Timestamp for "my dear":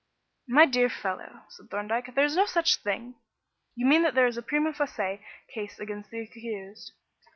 0.47-0.89